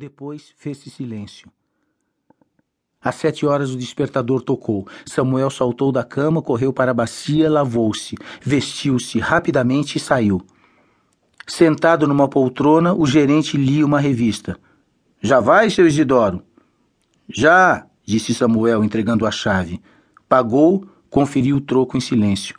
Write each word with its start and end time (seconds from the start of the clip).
Depois 0.00 0.54
fez-se 0.56 0.88
silêncio. 0.88 1.52
Às 3.02 3.16
sete 3.16 3.44
horas 3.44 3.70
o 3.70 3.76
despertador 3.76 4.40
tocou. 4.40 4.88
Samuel 5.04 5.50
saltou 5.50 5.92
da 5.92 6.02
cama, 6.02 6.40
correu 6.40 6.72
para 6.72 6.92
a 6.92 6.94
bacia, 6.94 7.50
lavou-se, 7.50 8.16
vestiu-se 8.40 9.18
rapidamente 9.18 9.98
e 9.98 10.00
saiu. 10.00 10.40
Sentado 11.46 12.08
numa 12.08 12.26
poltrona, 12.26 12.94
o 12.94 13.04
gerente 13.06 13.58
lia 13.58 13.84
uma 13.84 14.00
revista. 14.00 14.58
Já 15.20 15.38
vai, 15.38 15.68
seu 15.68 15.86
Isidoro? 15.86 16.42
Já, 17.28 17.86
disse 18.02 18.32
Samuel, 18.32 18.82
entregando 18.82 19.26
a 19.26 19.30
chave. 19.30 19.82
Pagou, 20.26 20.88
conferiu 21.10 21.56
o 21.56 21.60
troco 21.60 21.98
em 21.98 22.00
silêncio. 22.00 22.58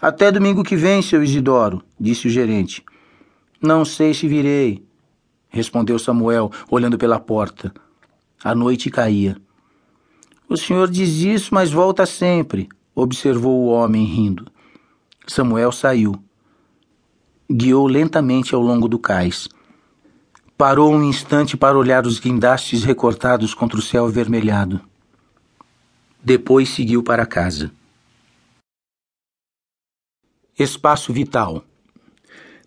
Até 0.00 0.32
domingo 0.32 0.64
que 0.64 0.76
vem, 0.76 1.02
seu 1.02 1.22
Isidoro, 1.22 1.84
disse 2.00 2.26
o 2.26 2.30
gerente. 2.30 2.82
Não 3.60 3.84
sei 3.84 4.14
se 4.14 4.26
virei, 4.26 4.82
respondeu 5.54 5.98
Samuel, 5.98 6.50
olhando 6.68 6.98
pela 6.98 7.20
porta. 7.20 7.72
A 8.42 8.54
noite 8.54 8.90
caía. 8.90 9.36
O 10.48 10.56
senhor 10.56 10.90
diz 10.90 11.10
isso, 11.20 11.54
mas 11.54 11.70
volta 11.70 12.04
sempre, 12.04 12.68
observou 12.94 13.62
o 13.62 13.68
homem 13.68 14.04
rindo. 14.04 14.46
Samuel 15.26 15.70
saiu. 15.70 16.14
Guiou 17.50 17.86
lentamente 17.86 18.54
ao 18.54 18.60
longo 18.60 18.88
do 18.88 18.98
cais. 18.98 19.48
Parou 20.58 20.92
um 20.92 21.04
instante 21.04 21.56
para 21.56 21.78
olhar 21.78 22.04
os 22.04 22.18
guindastes 22.18 22.82
recortados 22.82 23.54
contra 23.54 23.78
o 23.78 23.82
céu 23.82 24.06
avermelhado. 24.06 24.80
Depois 26.22 26.68
seguiu 26.68 27.02
para 27.02 27.24
casa. 27.24 27.70
Espaço 30.58 31.12
vital. 31.12 31.64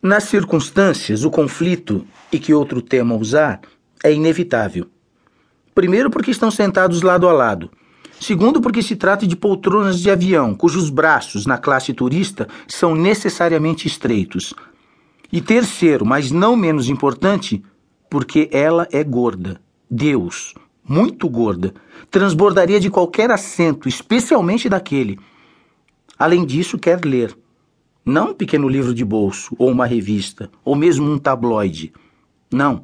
Nas 0.02 0.26
circunstâncias, 0.26 1.24
o 1.24 1.32
conflito, 1.32 2.06
e 2.32 2.38
que 2.38 2.54
outro 2.54 2.82
tema 2.82 3.16
usar, 3.16 3.62
é 4.04 4.14
inevitável. 4.14 4.88
Primeiro, 5.74 6.10
porque 6.10 6.32
estão 6.32 6.52
sentados 6.52 7.02
lado 7.02 7.28
a 7.28 7.32
lado. 7.32 7.72
Segundo, 8.20 8.62
porque 8.62 8.82
se 8.82 8.96
trata 8.96 9.28
de 9.28 9.36
poltronas 9.36 10.00
de 10.00 10.10
avião, 10.10 10.54
cujos 10.54 10.90
braços, 10.90 11.46
na 11.46 11.58
classe 11.58 11.94
turista, 11.94 12.48
são 12.68 12.96
necessariamente 12.96 13.88
estreitos. 13.88 14.54
E 15.32 15.42
terceiro, 15.42 16.06
mas 16.06 16.32
não 16.32 16.56
menos 16.56 16.90
importante, 16.90 17.64
porque 18.10 18.50
ela 18.52 18.88
é 18.92 19.04
gorda. 19.04 19.60
Deus, 19.90 20.54
muito 20.88 21.28
gorda, 21.30 21.74
transbordaria 22.10 22.80
de 22.80 22.90
qualquer 22.90 23.32
assento, 23.32 23.88
especialmente 23.88 24.70
daquele. 24.70 25.20
Além 26.18 26.46
disso, 26.46 26.78
quer 26.78 27.04
ler. 27.04 27.36
Não 28.08 28.32
um 28.32 28.34
pequeno 28.34 28.70
livro 28.70 28.94
de 28.94 29.04
bolso, 29.04 29.54
ou 29.60 29.70
uma 29.70 29.86
revista, 29.86 30.50
ou 30.64 30.78
mesmo 30.78 31.12
um 31.12 31.18
tabloide. 31.18 31.92
Não 32.50 32.84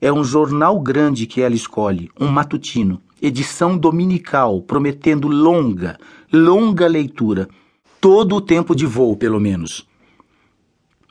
é 0.00 0.12
um 0.12 0.24
jornal 0.24 0.80
grande 0.80 1.28
que 1.28 1.40
ela 1.40 1.54
escolhe, 1.54 2.10
um 2.18 2.26
matutino, 2.26 3.00
edição 3.22 3.78
dominical, 3.78 4.60
prometendo 4.60 5.28
longa, 5.28 5.96
longa 6.32 6.88
leitura, 6.88 7.48
todo 8.00 8.34
o 8.34 8.40
tempo 8.40 8.74
de 8.74 8.84
voo, 8.84 9.16
pelo 9.16 9.38
menos. 9.38 9.86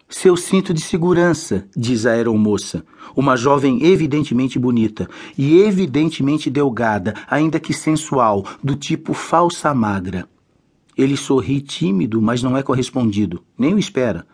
Seu 0.09 0.35
cinto 0.35 0.73
de 0.73 0.81
segurança, 0.81 1.65
diz 1.73 2.05
a 2.05 2.11
aeromoça, 2.11 2.83
uma 3.15 3.37
jovem 3.37 3.81
evidentemente 3.85 4.59
bonita 4.59 5.07
e 5.37 5.61
evidentemente 5.61 6.49
delgada, 6.49 7.13
ainda 7.29 7.61
que 7.61 7.73
sensual, 7.73 8.45
do 8.61 8.75
tipo 8.75 9.13
falsa 9.13 9.73
magra. 9.73 10.27
Ele 10.97 11.15
sorri 11.15 11.61
tímido, 11.61 12.21
mas 12.21 12.41
não 12.41 12.57
é 12.57 12.63
correspondido, 12.63 13.43
nem 13.57 13.73
o 13.73 13.79
espera. 13.79 14.25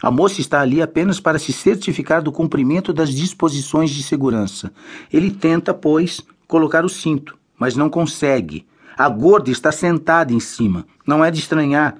A 0.00 0.10
moça 0.10 0.40
está 0.40 0.60
ali 0.60 0.80
apenas 0.80 1.18
para 1.18 1.38
se 1.38 1.52
certificar 1.52 2.22
do 2.22 2.30
cumprimento 2.30 2.92
das 2.92 3.12
disposições 3.12 3.90
de 3.90 4.02
segurança. 4.02 4.72
Ele 5.12 5.30
tenta, 5.30 5.74
pois, 5.74 6.20
colocar 6.46 6.84
o 6.84 6.88
cinto, 6.88 7.36
mas 7.58 7.74
não 7.74 7.90
consegue. 7.90 8.64
A 8.96 9.08
gorda 9.08 9.50
está 9.50 9.72
sentada 9.72 10.32
em 10.32 10.38
cima. 10.38 10.86
Não 11.04 11.24
é 11.24 11.30
de 11.30 11.40
estranhar. 11.40 11.96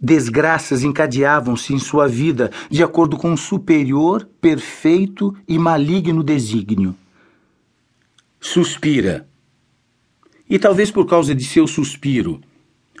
Desgraças 0.00 0.82
encadeavam-se 0.82 1.74
em 1.74 1.78
sua 1.78 2.08
vida 2.08 2.50
de 2.70 2.82
acordo 2.82 3.18
com 3.18 3.30
um 3.30 3.36
superior, 3.36 4.26
perfeito 4.40 5.36
e 5.46 5.58
maligno 5.58 6.22
desígnio. 6.24 6.96
Suspira. 8.40 9.28
E 10.48 10.58
talvez 10.58 10.90
por 10.90 11.06
causa 11.06 11.34
de 11.34 11.44
seu 11.44 11.66
suspiro, 11.66 12.40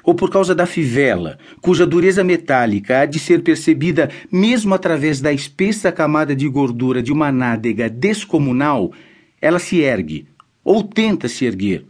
ou 0.04 0.14
por 0.14 0.30
causa 0.30 0.54
da 0.54 0.66
fivela, 0.66 1.38
cuja 1.60 1.86
dureza 1.86 2.24
metálica 2.24 3.00
há 3.00 3.06
de 3.06 3.18
ser 3.18 3.42
percebida 3.42 4.10
mesmo 4.30 4.74
através 4.74 5.20
da 5.20 5.32
espessa 5.32 5.92
camada 5.92 6.34
de 6.34 6.48
gordura 6.48 7.02
de 7.02 7.12
uma 7.12 7.30
nádega 7.30 7.88
descomunal, 7.88 8.92
ela 9.40 9.58
se 9.58 9.80
ergue, 9.80 10.26
ou 10.64 10.82
tenta 10.82 11.28
se 11.28 11.44
erguer, 11.44 11.84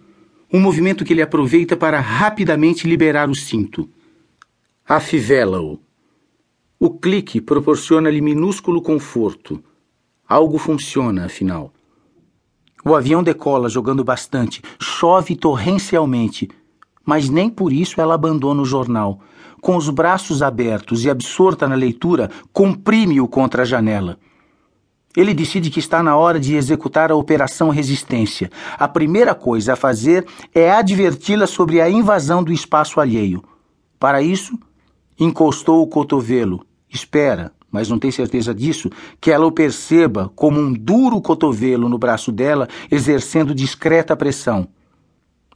um 0.52 0.60
movimento 0.60 1.04
que 1.04 1.12
ele 1.12 1.22
aproveita 1.22 1.76
para 1.76 2.00
rapidamente 2.00 2.86
liberar 2.86 3.28
o 3.30 3.34
cinto. 3.34 3.88
Afivela-o. 4.86 5.80
O 6.78 6.90
clique 6.90 7.40
proporciona-lhe 7.40 8.20
minúsculo 8.20 8.82
conforto. 8.82 9.62
Algo 10.28 10.58
funciona, 10.58 11.26
afinal. 11.26 11.72
O 12.84 12.94
avião 12.94 13.22
decola 13.22 13.68
jogando 13.68 14.02
bastante, 14.02 14.60
chove 14.80 15.36
torrencialmente 15.36 16.48
mas 17.04 17.28
nem 17.28 17.48
por 17.48 17.72
isso 17.72 18.00
ela 18.00 18.14
abandona 18.14 18.62
o 18.62 18.66
jornal. 18.66 19.20
Com 19.60 19.76
os 19.76 19.88
braços 19.88 20.42
abertos 20.42 21.04
e 21.04 21.10
absorta 21.10 21.68
na 21.68 21.74
leitura, 21.74 22.30
comprime-o 22.52 23.28
contra 23.28 23.62
a 23.62 23.64
janela. 23.64 24.18
Ele 25.16 25.34
decide 25.34 25.70
que 25.70 25.78
está 25.78 26.02
na 26.02 26.16
hora 26.16 26.40
de 26.40 26.56
executar 26.56 27.12
a 27.12 27.14
Operação 27.14 27.68
Resistência. 27.68 28.50
A 28.78 28.88
primeira 28.88 29.34
coisa 29.34 29.74
a 29.74 29.76
fazer 29.76 30.26
é 30.54 30.72
adverti-la 30.72 31.46
sobre 31.46 31.80
a 31.80 31.90
invasão 31.90 32.42
do 32.42 32.52
espaço 32.52 32.98
alheio. 32.98 33.44
Para 34.00 34.22
isso, 34.22 34.58
encostou 35.20 35.82
o 35.82 35.86
cotovelo. 35.86 36.66
Espera, 36.90 37.52
mas 37.70 37.88
não 37.88 37.98
tem 37.98 38.10
certeza 38.10 38.54
disso, 38.54 38.90
que 39.20 39.30
ela 39.30 39.46
o 39.46 39.52
perceba 39.52 40.32
como 40.34 40.58
um 40.58 40.72
duro 40.72 41.20
cotovelo 41.20 41.88
no 41.88 41.98
braço 41.98 42.32
dela, 42.32 42.68
exercendo 42.90 43.54
discreta 43.54 44.16
pressão. 44.16 44.66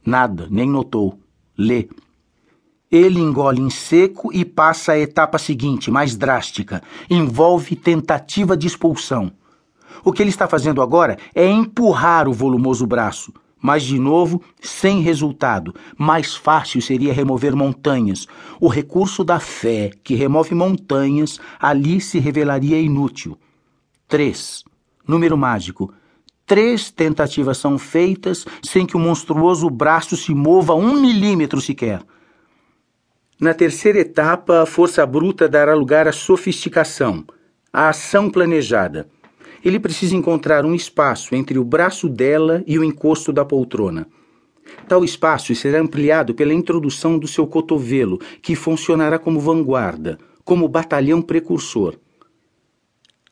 Nada, 0.05 0.47
nem 0.49 0.69
notou 0.69 1.19
lê. 1.57 1.87
Ele 2.89 3.19
engole 3.19 3.61
em 3.61 3.69
seco 3.69 4.31
e 4.31 4.45
passa 4.45 4.93
à 4.93 4.99
etapa 4.99 5.37
seguinte, 5.37 5.91
mais 5.91 6.15
drástica. 6.15 6.81
Envolve 7.09 7.75
tentativa 7.75 8.55
de 8.55 8.67
expulsão. 8.67 9.31
O 10.05 10.13
que 10.13 10.21
ele 10.23 10.29
está 10.29 10.47
fazendo 10.47 10.81
agora 10.81 11.17
é 11.35 11.45
empurrar 11.45 12.29
o 12.29 12.33
volumoso 12.33 12.87
braço, 12.87 13.33
mas 13.61 13.83
de 13.83 13.99
novo, 13.99 14.41
sem 14.61 15.01
resultado. 15.01 15.75
Mais 15.97 16.35
fácil 16.35 16.81
seria 16.81 17.11
remover 17.11 17.55
montanhas. 17.55 18.25
O 18.59 18.69
recurso 18.69 19.23
da 19.23 19.39
fé, 19.39 19.91
que 20.01 20.15
remove 20.15 20.55
montanhas, 20.55 21.39
ali 21.59 21.99
se 21.99 22.19
revelaria 22.19 22.79
inútil. 22.79 23.37
3. 24.07 24.63
Número 25.05 25.37
mágico 25.37 25.93
Três 26.47 26.89
tentativas 26.89 27.57
são 27.57 27.77
feitas 27.77 28.45
sem 28.63 28.85
que 28.85 28.95
o 28.95 28.99
monstruoso 28.99 29.69
braço 29.69 30.15
se 30.15 30.33
mova 30.33 30.73
um 30.73 30.93
milímetro 31.01 31.59
sequer. 31.59 32.01
Na 33.37 33.53
terceira 33.53 33.99
etapa, 33.99 34.61
a 34.61 34.65
força 34.65 35.05
bruta 35.05 35.49
dará 35.49 35.75
lugar 35.75 36.07
à 36.07 36.13
sofisticação, 36.13 37.25
à 37.71 37.89
ação 37.89 38.29
planejada. 38.29 39.09
Ele 39.61 39.77
precisa 39.77 40.15
encontrar 40.15 40.65
um 40.65 40.73
espaço 40.73 41.35
entre 41.35 41.59
o 41.59 41.65
braço 41.65 42.07
dela 42.07 42.63
e 42.65 42.79
o 42.79 42.83
encosto 42.83 43.33
da 43.33 43.43
poltrona. 43.43 44.07
Tal 44.87 45.03
espaço 45.03 45.53
será 45.53 45.81
ampliado 45.81 46.33
pela 46.33 46.53
introdução 46.53 47.19
do 47.19 47.27
seu 47.27 47.45
cotovelo, 47.45 48.19
que 48.41 48.55
funcionará 48.55 49.19
como 49.19 49.37
vanguarda, 49.37 50.17
como 50.45 50.69
batalhão 50.69 51.21
precursor. 51.21 51.97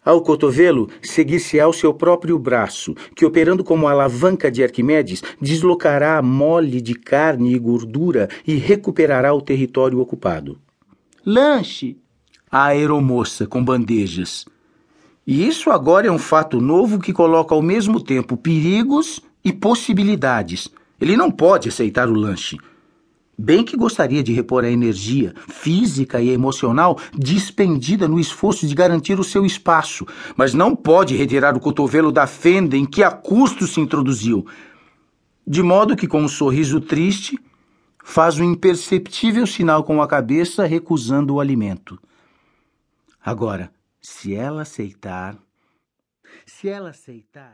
Ao 0.06 0.22
cotovelo, 0.22 0.88
seguir-se-á 1.02 1.68
o 1.68 1.74
seu 1.74 1.92
próprio 1.92 2.38
braço, 2.38 2.94
que, 3.16 3.26
operando 3.26 3.64
como 3.64 3.88
alavanca 3.88 4.52
de 4.52 4.64
Arquimedes, 4.64 5.24
deslocará 5.42 6.20
a 6.20 6.22
mole 6.22 6.80
de 6.80 6.94
carne 6.94 7.56
e 7.56 7.58
gordura 7.58 8.30
e 8.46 8.54
recuperará 8.54 9.34
o 9.34 9.42
território 9.42 10.00
ocupado. 10.00 10.60
Lanche! 11.26 11.98
A 12.52 12.66
aeromoça 12.66 13.48
com 13.48 13.66
bandejas. 13.66 14.46
E 15.26 15.48
isso 15.48 15.72
agora 15.72 16.06
é 16.06 16.12
um 16.12 16.20
fato 16.20 16.62
novo 16.62 17.00
que 17.00 17.12
coloca 17.12 17.56
ao 17.56 17.62
mesmo 17.64 18.00
tempo 18.00 18.38
perigos 18.38 19.20
e 19.44 19.52
possibilidades. 19.52 20.70
Ele 21.02 21.18
não 21.18 21.32
pode 21.32 21.68
aceitar 21.68 22.08
o 22.08 22.14
lanche. 22.14 22.58
Bem 23.38 23.66
que 23.66 23.76
gostaria 23.76 24.24
de 24.24 24.32
repor 24.32 24.64
a 24.64 24.70
energia 24.70 25.34
física 25.50 26.22
e 26.22 26.30
emocional 26.30 26.98
despendida 27.14 28.08
no 28.08 28.20
esforço 28.20 28.66
de 28.66 28.74
garantir 28.74 29.20
o 29.20 29.24
seu 29.26 29.46
espaço, 29.46 30.06
mas 30.38 30.54
não 30.54 30.74
pode 30.74 31.16
retirar 31.16 31.56
o 31.56 31.60
cotovelo 31.60 32.12
da 32.12 32.26
fenda 32.26 32.78
em 32.78 32.86
que 32.86 33.04
a 33.04 33.12
custo 33.12 33.68
se 33.68 33.82
introduziu. 33.82 34.46
De 35.46 35.62
modo 35.62 35.98
que, 35.98 36.08
com 36.08 36.22
um 36.22 36.28
sorriso 36.30 36.80
triste, 36.80 37.38
faz 38.04 38.40
um 38.40 38.44
imperceptível 38.44 39.46
sinal 39.46 39.84
com 39.84 40.02
a 40.02 40.08
cabeça, 40.08 40.66
recusando 40.66 41.36
o 41.36 41.40
alimento. 41.42 42.00
Agora, 43.24 43.72
se 44.02 44.34
ela 44.34 44.62
aceitar. 44.62 45.38
Se 46.46 46.70
ela 46.70 46.92
aceitar. 46.92 47.54